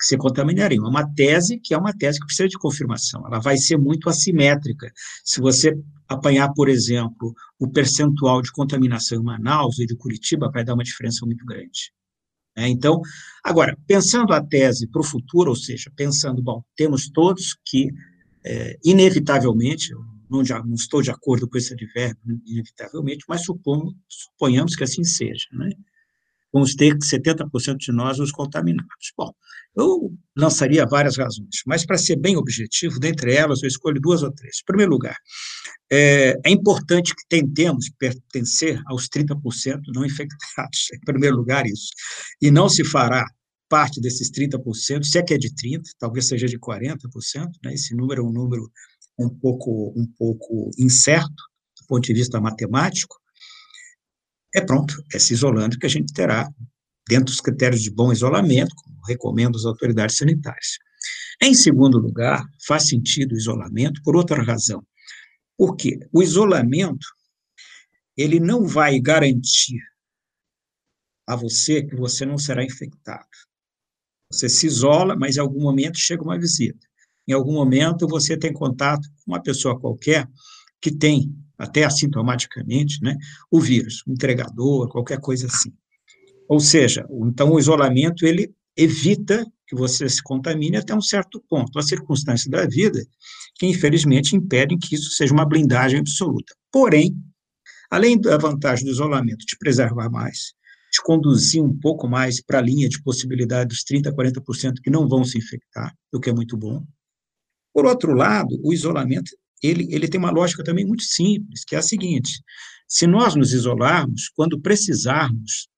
que 0.03 0.09
se 0.09 0.17
contaminariam. 0.17 0.85
É 0.85 0.89
uma 0.89 1.09
tese 1.15 1.61
que 1.61 1.73
é 1.73 1.79
uma 1.79 1.97
tese 1.97 2.19
que 2.19 2.27
precisa 2.27 2.49
de 2.49 2.59
confirmação. 2.59 3.25
Ela 3.25 3.39
vai 3.39 3.57
ser 3.57 3.79
muito 3.79 4.11
assimétrica. 4.11 4.93
Se 5.25 5.41
você 5.41 5.79
apanhar, 6.09 6.53
por 6.55 6.69
exemplo, 6.69 7.33
o 7.57 7.71
percentual 7.71 8.43
de 8.43 8.51
contaminação 8.51 9.21
em 9.21 9.25
Manaus 9.25 9.79
e 9.79 9.87
de 9.87 9.95
Curitiba, 9.97 10.51
vai 10.53 10.65
dar 10.65 10.75
uma 10.75 10.83
diferença 10.83 11.25
muito 11.25 11.47
grande. 11.47 11.93
É, 12.57 12.69
então, 12.69 13.01
agora, 13.45 13.79
pensando 13.87 14.35
a 14.35 14.45
tese 14.45 14.89
para 14.89 15.01
o 15.01 15.05
futuro, 15.05 15.51
ou 15.51 15.57
seja, 15.57 15.91
pensando, 15.97 16.43
bom, 16.43 16.63
temos 16.77 17.09
todos 17.09 17.57
que, 17.65 17.89
é, 18.45 18.77
inevitavelmente, 18.85 19.95
não, 20.29 20.43
não 20.43 20.75
estou 20.75 21.01
de 21.01 21.13
acordo 21.13 21.49
com 21.49 21.57
esse 21.57 21.73
advérbio, 21.73 22.21
inevitavelmente, 22.45 23.25
mas 23.29 23.43
suponhamos 24.09 24.75
que 24.75 24.83
assim 24.83 25.05
seja, 25.05 25.47
né? 25.53 25.71
Vamos 26.53 26.75
ter 26.75 26.97
70% 26.97 27.77
de 27.79 27.93
nós 27.93 28.19
os 28.19 28.31
contaminados. 28.31 29.13
Bom, 29.17 29.33
eu 29.77 30.13
lançaria 30.37 30.87
várias 30.87 31.17
razões, 31.17 31.63
mas 31.67 31.85
para 31.87 31.97
ser 31.97 32.17
bem 32.17 32.37
objetivo, 32.37 33.01
dentre 33.01 33.35
elas 33.35 33.63
eu 33.63 33.69
escolho 33.69 34.01
duas 34.01 34.23
ou 34.23 34.31
três. 34.33 34.59
Em 34.61 34.67
primeiro 34.67 34.93
lugar, 34.93 35.17
é, 35.91 36.39
é 36.45 36.51
importante 36.51 37.15
que 37.15 37.27
tentemos 37.29 37.91
pertencer 37.99 38.81
aos 38.87 39.09
30% 39.09 39.81
não 39.95 40.05
infectados, 40.05 40.89
em 40.95 41.01
primeiro 41.01 41.37
lugar 41.37 41.67
isso, 41.67 41.91
e 42.41 42.51
não 42.51 42.69
se 42.69 42.85
fará 42.85 43.25
parte 43.69 44.03
desses 44.03 44.31
30%, 44.31 45.03
se 45.05 45.19
é 45.19 45.23
que 45.23 45.33
é 45.33 45.39
de 45.39 45.49
30%, 45.49 45.81
talvez 45.99 46.29
seja 46.29 46.47
de 46.47 46.59
40%, 46.59 46.99
né? 47.65 47.73
esse 47.73 47.95
número 47.97 48.23
é 48.23 48.25
um 48.27 48.31
número 48.31 48.71
um 49.19 49.31
pouco, 49.31 49.95
um 49.97 50.07
pouco 50.19 50.71
incerto, 50.79 51.31
do 51.81 51.87
ponto 51.87 52.05
de 52.05 52.13
vista 52.13 52.39
matemático, 52.39 53.22
é 54.55 54.61
pronto, 54.61 54.95
é 55.13 55.19
se 55.19 55.33
isolando 55.33 55.79
que 55.79 55.87
a 55.87 55.89
gente 55.89 56.13
terá, 56.13 56.51
dentro 57.09 57.27
dos 57.27 57.41
critérios 57.41 57.83
de 57.83 57.91
bom 57.91 58.13
isolamento, 58.13 58.75
como 58.77 59.01
recomendam 59.07 59.59
as 59.59 59.65
autoridades 59.65 60.17
sanitárias. 60.17 60.79
Em 61.43 61.55
segundo 61.55 61.99
lugar, 61.99 62.45
faz 62.67 62.89
sentido 62.89 63.33
o 63.33 63.37
isolamento 63.37 64.01
por 64.05 64.15
outra 64.15 64.43
razão. 64.43 64.87
Porque 65.57 65.99
o 66.13 66.23
isolamento, 66.23 67.07
ele 68.17 68.39
não 68.39 68.67
vai 68.67 69.01
garantir 69.01 69.81
a 71.27 71.35
você 71.35 71.83
que 71.83 71.97
você 71.97 72.27
não 72.27 72.39
será 72.39 72.65
infectado. 72.65 73.27
Você 74.31 74.49
se 74.49 74.67
isola, 74.67 75.17
mas 75.17 75.37
em 75.37 75.41
algum 75.41 75.61
momento 75.61 75.99
chega 75.99 76.23
uma 76.23 76.39
visita. 76.39 76.87
Em 77.27 77.33
algum 77.33 77.53
momento 77.53 78.07
você 78.09 78.37
tem 78.37 78.53
contato 78.53 79.09
com 79.09 79.33
uma 79.33 79.43
pessoa 79.43 79.79
qualquer 79.79 80.29
que 80.81 80.91
tem, 80.91 81.33
até 81.63 81.85
assintomaticamente, 81.85 83.01
né, 83.03 83.17
o 83.51 83.61
vírus, 83.61 84.03
entregador, 84.07 84.89
qualquer 84.89 85.21
coisa 85.21 85.47
assim. 85.47 85.73
Ou 86.49 86.59
seja, 86.59 87.07
então 87.27 87.53
o 87.53 87.59
isolamento 87.59 88.27
ele 88.27 88.53
evita 88.77 89.47
que 89.67 89.77
você 89.77 90.09
se 90.09 90.23
contamine 90.23 90.77
até 90.77 90.95
um 90.95 91.01
certo 91.01 91.43
ponto. 91.49 91.79
As 91.79 91.87
circunstâncias 91.87 92.51
da 92.51 92.67
vida 92.67 93.01
que, 93.55 93.67
infelizmente, 93.67 94.35
impedem 94.35 94.79
que 94.79 94.97
isso 94.97 95.11
seja 95.13 95.33
uma 95.33 95.47
blindagem 95.47 96.01
absoluta. 96.01 96.53
Porém, 96.71 97.17
além 97.91 98.21
da 98.21 98.37
vantagem 98.37 98.85
do 98.85 98.91
isolamento 98.91 99.47
de 99.47 99.57
preservar 99.57 100.11
mais, 100.11 100.53
te 100.91 101.01
conduzir 101.03 101.63
um 101.63 101.79
pouco 101.79 102.09
mais 102.09 102.43
para 102.43 102.59
a 102.59 102.63
linha 102.63 102.89
de 102.89 103.03
possibilidade 103.03 103.69
dos 103.69 103.85
30%, 103.85 104.13
40% 104.13 104.75
que 104.83 104.91
não 104.91 105.09
vão 105.09 105.25
se 105.25 105.39
infectar, 105.39 105.95
o 106.13 106.19
que 106.19 106.29
é 106.29 106.35
muito 106.35 106.57
bom. 106.57 106.85
Por 107.73 107.87
outro 107.87 108.13
lado, 108.13 108.61
o 108.63 108.73
isolamento 108.73 109.31
ele, 109.63 109.87
ele 109.95 110.09
tem 110.09 110.19
uma 110.19 110.31
lógica 110.31 110.65
também 110.65 110.85
muito 110.85 111.05
simples, 111.05 111.65
que 111.65 111.75
é 111.75 111.79
a 111.79 111.83
seguinte: 111.83 112.43
se 112.89 113.07
nós 113.07 113.35
nos 113.35 113.53
isolarmos, 113.53 114.29
quando 114.35 114.61
precisarmos 114.61 115.69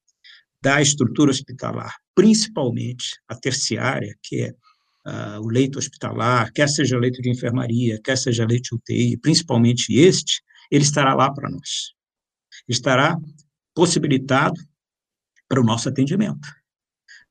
da 0.63 0.81
estrutura 0.81 1.31
hospitalar, 1.31 1.95
principalmente 2.15 3.21
a 3.29 3.37
terciária, 3.37 4.17
que 4.23 4.43
é 4.43 4.51
uh, 5.07 5.41
o 5.41 5.49
leito 5.49 5.79
hospitalar, 5.79 6.51
quer 6.53 6.69
seja 6.69 6.99
leito 6.99 7.21
de 7.21 7.31
enfermaria, 7.31 8.01
quer 8.03 8.17
seja 8.17 8.47
leito 8.47 8.71
de 8.71 8.75
UTI, 8.77 9.17
principalmente 9.19 9.93
este, 9.95 10.43
ele 10.71 10.85
estará 10.85 11.15
lá 11.15 11.33
para 11.33 11.51
nós. 11.51 11.93
Estará 12.67 13.17
possibilitado 13.75 14.59
para 15.49 15.61
o 15.61 15.65
nosso 15.65 15.89
atendimento. 15.89 16.49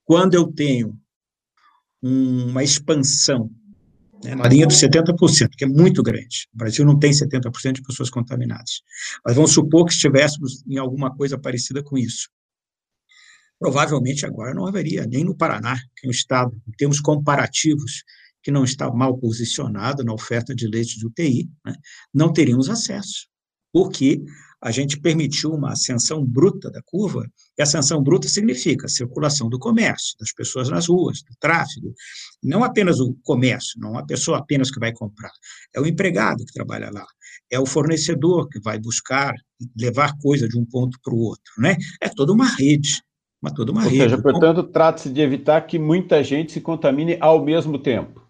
Quando 0.06 0.36
eu 0.36 0.52
tenho 0.52 1.00
uma 2.02 2.64
expansão 2.64 3.50
né, 4.24 4.36
na 4.36 4.48
linha 4.48 4.66
dos 4.66 4.78
70%, 4.78 5.50
que 5.58 5.66
é 5.66 5.68
muito 5.68 6.02
grande. 6.02 6.48
O 6.54 6.58
Brasil 6.58 6.86
não 6.86 6.98
tem 6.98 7.12
70% 7.12 7.74
de 7.74 7.82
pessoas 7.82 8.10
contaminadas. 8.10 8.82
Mas 9.26 9.36
vamos 9.36 9.52
supor 9.52 9.86
que 9.86 9.94
estivéssemos 9.94 10.64
em 10.68 10.78
alguma 10.78 11.16
coisa 11.16 11.38
parecida 11.38 11.84
com 11.84 11.98
isso. 11.98 12.30
Provavelmente 13.60 14.26
agora 14.26 14.54
não 14.54 14.66
haveria, 14.66 15.06
nem 15.06 15.24
no 15.24 15.36
Paraná, 15.36 15.78
que 15.96 16.06
é 16.06 16.08
um 16.08 16.12
estado, 16.12 16.54
em 16.68 16.72
termos 16.72 17.00
comparativos, 17.00 18.04
que 18.42 18.52
não 18.52 18.64
está 18.64 18.92
mal 18.92 19.18
posicionado 19.18 20.04
na 20.04 20.14
oferta 20.14 20.54
de 20.54 20.68
leite 20.68 21.00
de 21.00 21.08
UTI, 21.08 21.50
né, 21.66 21.74
não 22.14 22.34
teríamos 22.34 22.70
acesso, 22.70 23.28
porque 23.72 24.22
a 24.64 24.72
gente 24.72 24.98
permitiu 24.98 25.52
uma 25.52 25.74
ascensão 25.74 26.26
bruta 26.26 26.72
da 26.72 26.82
curva, 26.82 27.30
e 27.58 27.62
ascensão 27.62 28.02
bruta 28.02 28.30
significa 28.30 28.88
circulação 28.88 29.50
do 29.50 29.60
comércio, 29.60 30.16
das 30.18 30.32
pessoas 30.32 30.70
nas 30.70 30.88
ruas, 30.88 31.22
do 31.22 31.36
tráfego, 31.38 31.94
não 32.42 32.64
apenas 32.64 33.02
o 33.02 33.14
comércio, 33.24 33.78
não 33.78 33.98
a 33.98 34.06
pessoa 34.06 34.38
apenas 34.38 34.72
que 34.72 34.80
vai 34.80 34.94
comprar, 34.94 35.32
é 35.76 35.82
o 35.82 35.86
empregado 35.86 36.46
que 36.46 36.54
trabalha 36.54 36.90
lá, 36.90 37.06
é 37.52 37.60
o 37.60 37.66
fornecedor 37.66 38.48
que 38.48 38.60
vai 38.62 38.80
buscar, 38.80 39.34
levar 39.78 40.18
coisa 40.22 40.48
de 40.48 40.58
um 40.58 40.66
ponto 40.66 40.98
para 41.04 41.14
o 41.14 41.20
outro, 41.20 41.54
né? 41.58 41.76
É 42.02 42.08
toda 42.08 42.32
uma 42.32 42.48
rede, 42.48 43.02
uma, 43.42 43.54
toda 43.54 43.74
uma 43.74 43.84
Ou 43.84 43.90
rede. 43.90 44.02
Ou 44.04 44.10
seja, 44.10 44.22
portanto, 44.22 44.64
trata-se 44.64 45.10
de 45.10 45.20
evitar 45.20 45.60
que 45.68 45.78
muita 45.78 46.24
gente 46.24 46.54
se 46.54 46.62
contamine 46.62 47.18
ao 47.20 47.44
mesmo 47.44 47.78
tempo. 47.78 48.24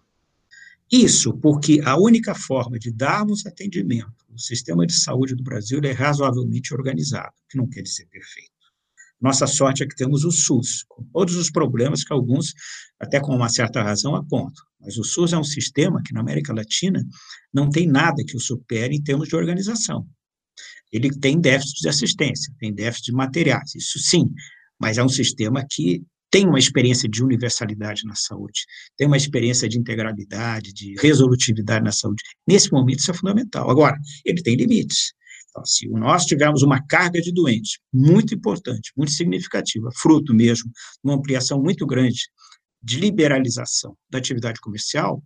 Isso, 0.91 1.33
porque 1.37 1.79
a 1.85 1.95
única 1.95 2.33
forma 2.33 2.77
de 2.79 2.91
darmos 2.91 3.45
atendimento 3.45 4.22
o 4.33 4.39
sistema 4.39 4.85
de 4.85 4.93
saúde 4.93 5.35
do 5.35 5.43
Brasil 5.43 5.79
é 5.83 5.91
razoavelmente 5.91 6.73
organizado, 6.73 7.33
que 7.49 7.57
não 7.57 7.67
quer 7.67 7.81
dizer 7.81 8.07
perfeito. 8.07 8.51
Nossa 9.21 9.47
sorte 9.47 9.83
é 9.83 9.87
que 9.87 9.95
temos 9.95 10.25
o 10.25 10.31
SUS, 10.31 10.83
com 10.87 11.03
todos 11.13 11.35
os 11.35 11.49
problemas 11.49 12.03
que 12.03 12.11
alguns, 12.11 12.53
até 12.99 13.21
com 13.21 13.33
uma 13.33 13.47
certa 13.47 13.81
razão, 13.81 14.15
apontam. 14.15 14.63
Mas 14.81 14.97
o 14.97 15.03
SUS 15.03 15.31
é 15.31 15.37
um 15.37 15.43
sistema 15.43 16.01
que, 16.03 16.13
na 16.13 16.19
América 16.19 16.53
Latina, 16.53 17.01
não 17.53 17.69
tem 17.69 17.87
nada 17.87 18.21
que 18.27 18.35
o 18.35 18.39
supere 18.39 18.95
em 18.95 19.01
termos 19.01 19.29
de 19.29 19.35
organização. 19.35 20.05
Ele 20.91 21.09
tem 21.09 21.39
déficit 21.39 21.81
de 21.81 21.89
assistência, 21.89 22.53
tem 22.59 22.73
déficit 22.73 23.05
de 23.05 23.13
materiais, 23.13 23.73
isso 23.75 23.97
sim, 23.97 24.29
mas 24.79 24.97
é 24.97 25.03
um 25.03 25.09
sistema 25.09 25.65
que 25.69 26.03
tem 26.33 26.47
uma 26.47 26.57
experiência 26.57 27.07
de 27.07 27.23
universalidade 27.23 28.05
na 28.05 28.15
saúde, 28.15 28.65
tem 28.97 29.05
uma 29.05 29.15
experiência 29.15 29.69
de 29.69 29.77
integralidade, 29.77 30.73
de 30.73 30.95
resolutividade 30.99 31.85
na 31.85 31.91
saúde. 31.91 32.23
Nesse 32.47 32.71
momento, 32.71 33.01
isso 33.01 33.11
é 33.11 33.13
fundamental. 33.13 33.69
Agora, 33.69 33.95
ele 34.25 34.41
tem 34.41 34.55
limites. 34.55 35.13
Então, 35.47 35.63
se 35.63 35.87
nós 35.89 36.25
tivermos 36.25 36.63
uma 36.63 36.83
carga 36.87 37.21
de 37.21 37.31
doentes 37.31 37.77
muito 37.93 38.33
importante, 38.33 38.91
muito 38.97 39.11
significativa, 39.11 39.91
fruto 39.95 40.33
mesmo 40.33 40.71
de 40.71 41.01
uma 41.03 41.13
ampliação 41.13 41.61
muito 41.61 41.85
grande 41.85 42.21
de 42.81 42.99
liberalização 42.99 43.95
da 44.09 44.17
atividade 44.17 44.59
comercial, 44.59 45.23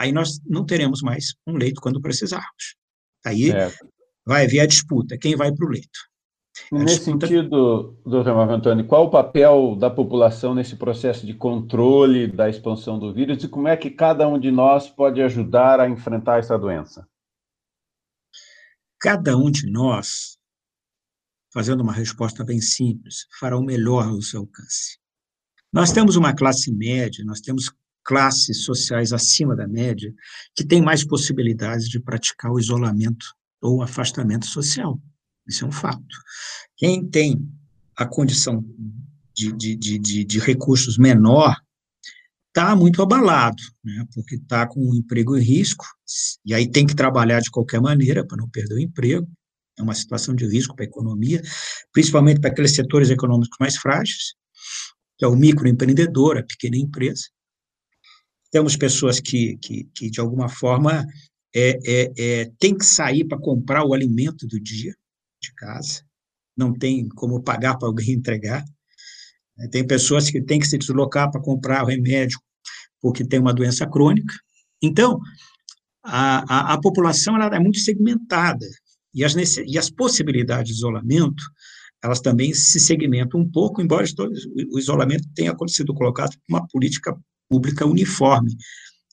aí 0.00 0.10
nós 0.12 0.40
não 0.46 0.64
teremos 0.64 1.02
mais 1.02 1.34
um 1.46 1.58
leito 1.58 1.78
quando 1.78 2.00
precisarmos. 2.00 2.74
Aí 3.22 3.50
vai 4.24 4.46
haver 4.46 4.60
a 4.60 4.66
disputa, 4.66 5.18
quem 5.18 5.36
vai 5.36 5.52
para 5.52 5.66
o 5.66 5.70
leito. 5.70 6.07
Nesse 6.70 7.04
sentido, 7.04 7.96
doutor 8.04 8.34
Marco 8.34 8.52
Antônio, 8.52 8.86
qual 8.86 9.06
o 9.06 9.10
papel 9.10 9.76
da 9.76 9.88
população 9.88 10.54
nesse 10.54 10.76
processo 10.76 11.26
de 11.26 11.34
controle 11.34 12.26
da 12.26 12.48
expansão 12.48 12.98
do 12.98 13.12
vírus 13.12 13.42
e 13.42 13.48
como 13.48 13.68
é 13.68 13.76
que 13.76 13.90
cada 13.90 14.28
um 14.28 14.38
de 14.38 14.50
nós 14.50 14.88
pode 14.88 15.22
ajudar 15.22 15.80
a 15.80 15.88
enfrentar 15.88 16.38
essa 16.38 16.58
doença? 16.58 17.08
Cada 19.00 19.36
um 19.36 19.50
de 19.50 19.70
nós, 19.70 20.38
fazendo 21.52 21.82
uma 21.82 21.92
resposta 21.92 22.44
bem 22.44 22.60
simples, 22.60 23.26
fará 23.38 23.56
o 23.56 23.62
melhor 23.62 24.06
ao 24.06 24.20
seu 24.20 24.40
alcance. 24.40 24.98
Nós 25.72 25.92
temos 25.92 26.16
uma 26.16 26.34
classe 26.34 26.72
média, 26.72 27.24
nós 27.24 27.40
temos 27.40 27.72
classes 28.02 28.64
sociais 28.64 29.12
acima 29.12 29.54
da 29.54 29.68
média 29.68 30.12
que 30.56 30.66
têm 30.66 30.80
mais 30.80 31.04
possibilidades 31.06 31.88
de 31.88 32.00
praticar 32.00 32.50
o 32.50 32.58
isolamento 32.58 33.26
ou 33.60 33.82
afastamento 33.82 34.46
social. 34.46 34.98
Isso 35.48 35.64
é 35.64 35.68
um 35.68 35.72
fato. 35.72 36.02
Quem 36.76 37.08
tem 37.08 37.48
a 37.96 38.06
condição 38.06 38.64
de, 39.34 39.52
de, 39.52 39.76
de, 39.76 40.24
de, 40.24 40.38
recursos 40.38 40.98
menor 40.98 41.56
está 42.48 42.74
muito 42.76 43.00
abalado, 43.02 43.62
né, 43.84 44.04
porque 44.14 44.34
está 44.36 44.66
com 44.66 44.80
o 44.80 44.94
emprego 44.94 45.36
em 45.36 45.42
risco, 45.42 45.84
e 46.44 46.52
aí 46.52 46.68
tem 46.68 46.86
que 46.86 46.94
trabalhar 46.94 47.40
de 47.40 47.50
qualquer 47.50 47.80
maneira 47.80 48.26
para 48.26 48.36
não 48.36 48.48
perder 48.48 48.74
o 48.74 48.80
emprego. 48.80 49.28
É 49.78 49.82
uma 49.82 49.94
situação 49.94 50.34
de 50.34 50.44
risco 50.44 50.74
para 50.74 50.84
a 50.84 50.88
economia, 50.88 51.40
principalmente 51.92 52.40
para 52.40 52.50
aqueles 52.50 52.74
setores 52.74 53.10
econômicos 53.10 53.56
mais 53.60 53.76
frágeis, 53.76 54.34
que 55.16 55.24
é 55.24 55.28
o 55.28 55.36
microempreendedor, 55.36 56.38
a 56.38 56.42
pequena 56.42 56.76
empresa. 56.76 57.24
Temos 58.50 58.76
pessoas 58.76 59.20
que, 59.20 59.56
que, 59.58 59.84
que 59.94 60.10
de 60.10 60.20
alguma 60.20 60.48
forma, 60.48 61.06
é, 61.54 61.78
é, 61.84 62.12
é, 62.18 62.52
tem 62.58 62.76
que 62.76 62.84
sair 62.84 63.24
para 63.24 63.38
comprar 63.38 63.84
o 63.84 63.94
alimento 63.94 64.46
do 64.46 64.60
dia, 64.60 64.94
de 65.40 65.52
casa, 65.54 66.02
não 66.56 66.72
tem 66.72 67.08
como 67.08 67.42
pagar 67.42 67.76
para 67.78 67.88
alguém 67.88 68.12
entregar. 68.14 68.64
É, 69.58 69.68
tem 69.68 69.86
pessoas 69.86 70.30
que 70.30 70.40
têm 70.40 70.60
que 70.60 70.66
se 70.68 70.78
deslocar 70.78 71.30
para 71.30 71.40
comprar 71.40 71.82
o 71.82 71.86
remédio 71.86 72.38
porque 73.00 73.24
tem 73.24 73.38
uma 73.38 73.54
doença 73.54 73.86
crônica. 73.86 74.34
Então, 74.82 75.20
a, 76.04 76.72
a, 76.72 76.74
a 76.74 76.80
população 76.80 77.36
ela 77.36 77.54
é 77.54 77.60
muito 77.60 77.78
segmentada 77.78 78.66
e 79.14 79.24
as, 79.24 79.34
e 79.34 79.78
as 79.78 79.90
possibilidades 79.90 80.72
de 80.72 80.78
isolamento 80.78 81.42
elas 82.02 82.20
também 82.20 82.54
se 82.54 82.78
segmentam 82.78 83.40
um 83.40 83.50
pouco, 83.50 83.82
embora 83.82 84.06
o 84.70 84.78
isolamento 84.78 85.28
tenha 85.34 85.52
sido 85.66 85.92
colocado 85.92 86.36
uma 86.48 86.64
política 86.68 87.16
pública 87.48 87.84
uniforme, 87.84 88.56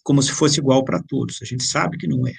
como 0.03 0.21
se 0.21 0.31
fosse 0.31 0.59
igual 0.59 0.83
para 0.83 1.01
todos. 1.01 1.39
A 1.41 1.45
gente 1.45 1.63
sabe 1.63 1.97
que 1.97 2.07
não 2.07 2.27
é. 2.27 2.33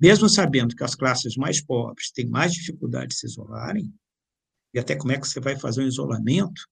Mesmo 0.00 0.28
sabendo 0.28 0.74
que 0.74 0.84
as 0.84 0.94
classes 0.94 1.36
mais 1.36 1.60
pobres 1.60 2.10
têm 2.10 2.26
mais 2.26 2.52
dificuldade 2.52 3.08
de 3.08 3.16
se 3.16 3.26
isolarem, 3.26 3.92
e 4.72 4.78
até 4.78 4.96
como 4.96 5.12
é 5.12 5.18
que 5.18 5.26
você 5.26 5.40
vai 5.40 5.56
fazer 5.58 5.82
um 5.82 5.86
isolamento 5.86 6.62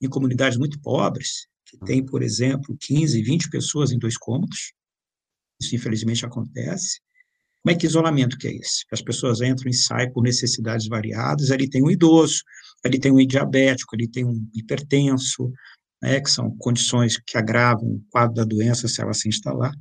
em 0.00 0.08
comunidades 0.08 0.58
muito 0.58 0.80
pobres, 0.80 1.46
que 1.66 1.78
tem, 1.84 2.04
por 2.04 2.22
exemplo, 2.22 2.76
15, 2.80 3.22
20 3.22 3.50
pessoas 3.50 3.92
em 3.92 3.98
dois 3.98 4.16
cômodos, 4.16 4.72
isso 5.60 5.76
infelizmente 5.76 6.24
acontece. 6.24 7.00
Como 7.62 7.74
é 7.74 7.78
que 7.78 7.86
isolamento 7.86 8.38
que 8.38 8.48
é 8.48 8.56
esse? 8.56 8.86
As 8.90 9.02
pessoas 9.02 9.42
entram 9.42 9.68
e 9.68 9.74
saem 9.74 10.10
por 10.10 10.22
necessidades 10.22 10.88
variadas, 10.88 11.50
ali 11.50 11.68
tem 11.68 11.82
um 11.82 11.90
idoso, 11.90 12.42
ali 12.82 12.98
tem 12.98 13.12
um 13.12 13.26
diabético, 13.26 13.94
ali 13.94 14.08
tem 14.08 14.24
um 14.24 14.48
hipertenso, 14.54 15.52
né, 16.02 16.20
que 16.20 16.30
são 16.30 16.54
condições 16.58 17.18
que 17.18 17.36
agravam 17.36 17.88
o 17.88 18.02
quadro 18.10 18.34
da 18.34 18.44
doença 18.44 18.88
se 18.88 19.00
ela 19.00 19.12
se 19.12 19.28
instalar. 19.28 19.72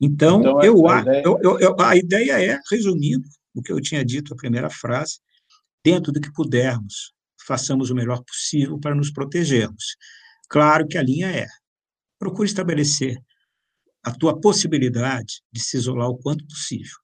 Então, 0.00 0.40
então 0.40 0.62
eu, 0.62 0.88
a, 0.88 1.00
ideia... 1.00 1.22
Eu, 1.24 1.38
eu, 1.42 1.58
eu, 1.58 1.76
a 1.80 1.96
ideia 1.96 2.42
é, 2.42 2.60
resumindo 2.70 3.26
o 3.54 3.62
que 3.62 3.72
eu 3.72 3.80
tinha 3.80 4.04
dito 4.04 4.32
a 4.32 4.36
primeira 4.36 4.68
frase, 4.68 5.18
dentro 5.82 6.12
do 6.12 6.20
que 6.20 6.32
pudermos, 6.32 7.12
façamos 7.46 7.90
o 7.90 7.94
melhor 7.94 8.22
possível 8.22 8.78
para 8.78 8.94
nos 8.94 9.10
protegermos. 9.10 9.96
Claro 10.48 10.86
que 10.86 10.98
a 10.98 11.02
linha 11.02 11.28
é, 11.28 11.46
procure 12.18 12.48
estabelecer 12.48 13.16
a 14.04 14.12
tua 14.12 14.38
possibilidade 14.38 15.42
de 15.52 15.60
se 15.60 15.76
isolar 15.76 16.08
o 16.08 16.18
quanto 16.18 16.46
possível, 16.46 16.96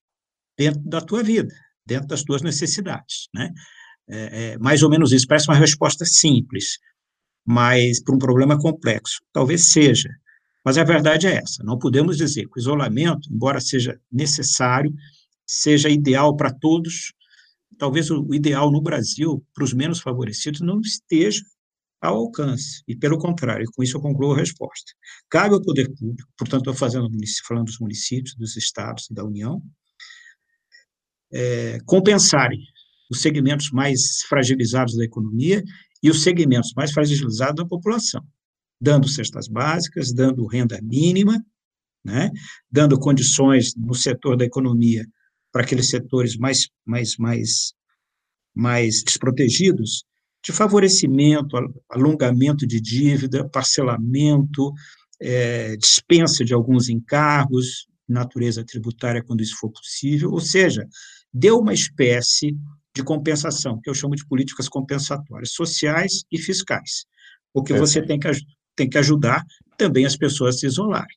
dentro 0.56 0.82
da 0.82 1.00
tua 1.00 1.22
vida, 1.22 1.54
dentro 1.86 2.06
das 2.06 2.22
tuas 2.22 2.42
necessidades, 2.42 3.28
né? 3.34 3.50
É, 4.08 4.52
é, 4.52 4.58
mais 4.58 4.82
ou 4.82 4.90
menos 4.90 5.12
isso, 5.12 5.26
parece 5.26 5.48
uma 5.48 5.56
resposta 5.56 6.04
simples, 6.04 6.78
mas 7.46 8.02
para 8.02 8.14
um 8.14 8.18
problema 8.18 8.58
complexo. 8.58 9.20
Talvez 9.32 9.66
seja, 9.72 10.08
mas 10.64 10.78
a 10.78 10.84
verdade 10.84 11.26
é 11.26 11.36
essa: 11.36 11.62
não 11.64 11.78
podemos 11.78 12.16
dizer 12.16 12.46
que 12.46 12.58
o 12.58 12.60
isolamento, 12.60 13.28
embora 13.32 13.60
seja 13.60 14.00
necessário, 14.10 14.92
seja 15.46 15.88
ideal 15.88 16.36
para 16.36 16.52
todos. 16.52 17.12
Talvez 17.78 18.10
o 18.10 18.32
ideal 18.34 18.70
no 18.70 18.80
Brasil, 18.80 19.44
para 19.54 19.64
os 19.64 19.72
menos 19.72 20.00
favorecidos, 20.00 20.60
não 20.60 20.80
esteja 20.80 21.42
ao 22.00 22.16
alcance, 22.16 22.82
e 22.88 22.96
pelo 22.96 23.16
contrário, 23.16 23.64
com 23.72 23.82
isso 23.82 23.96
eu 23.96 24.00
concluo 24.00 24.32
a 24.32 24.36
resposta. 24.36 24.92
Cabe 25.30 25.54
ao 25.54 25.62
poder 25.62 25.88
público, 25.94 26.28
portanto, 26.36 26.62
estou 26.62 26.74
fazendo, 26.74 27.08
falando 27.46 27.66
dos 27.66 27.78
municípios, 27.78 28.34
dos 28.34 28.56
estados 28.56 29.08
e 29.08 29.14
da 29.14 29.24
União, 29.24 29.62
é, 31.32 31.78
compensarem 31.86 32.58
os 33.08 33.22
segmentos 33.22 33.70
mais 33.70 34.22
fragilizados 34.28 34.96
da 34.96 35.04
economia 35.04 35.62
e 36.02 36.10
os 36.10 36.22
segmentos 36.22 36.72
mais 36.74 36.92
fragilizados 36.92 37.56
da 37.56 37.66
população, 37.66 38.26
dando 38.80 39.08
cestas 39.08 39.46
básicas, 39.48 40.12
dando 40.12 40.46
renda 40.46 40.80
mínima, 40.82 41.44
né, 42.04 42.30
dando 42.70 42.98
condições 42.98 43.74
no 43.76 43.94
setor 43.94 44.36
da 44.36 44.44
economia 44.44 45.06
para 45.52 45.62
aqueles 45.62 45.88
setores 45.88 46.36
mais, 46.36 46.68
mais, 46.84 47.16
mais, 47.16 47.72
mais 48.54 49.02
desprotegidos, 49.04 50.04
de 50.44 50.50
favorecimento, 50.50 51.56
alongamento 51.88 52.66
de 52.66 52.80
dívida, 52.80 53.48
parcelamento, 53.48 54.72
é, 55.20 55.76
dispensa 55.76 56.44
de 56.44 56.52
alguns 56.52 56.88
encargos, 56.88 57.86
natureza 58.08 58.64
tributária, 58.64 59.22
quando 59.22 59.40
isso 59.40 59.56
for 59.56 59.70
possível, 59.70 60.32
ou 60.32 60.40
seja, 60.40 60.86
deu 61.32 61.60
uma 61.60 61.72
espécie 61.72 62.56
de 62.94 63.02
compensação, 63.02 63.80
que 63.82 63.88
eu 63.88 63.94
chamo 63.94 64.14
de 64.14 64.26
políticas 64.26 64.68
compensatórias, 64.68 65.52
sociais 65.52 66.24
e 66.30 66.38
fiscais, 66.38 67.06
porque 67.52 67.72
você 67.72 68.02
tem 68.02 68.18
que, 68.18 68.30
tem 68.76 68.88
que 68.88 68.98
ajudar 68.98 69.42
também 69.76 70.04
as 70.04 70.16
pessoas 70.16 70.56
a 70.56 70.58
se 70.58 70.66
isolarem. 70.66 71.16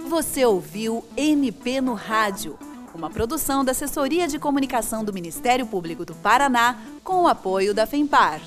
Você 0.07 0.45
ouviu 0.45 1.03
MP 1.17 1.81
no 1.81 1.93
Rádio, 1.93 2.57
uma 2.95 3.09
produção 3.09 3.65
da 3.65 3.71
Assessoria 3.71 4.29
de 4.29 4.39
Comunicação 4.39 5.03
do 5.03 5.11
Ministério 5.11 5.65
Público 5.65 6.05
do 6.05 6.15
Paraná 6.15 6.77
com 7.03 7.23
o 7.23 7.27
apoio 7.27 7.73
da 7.73 7.85
FEMPAR. 7.85 8.39